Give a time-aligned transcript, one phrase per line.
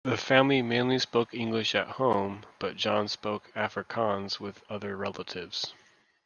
[0.03, 5.75] The family mainly spoke English at home, but John spoke Afrikaans with other relatives.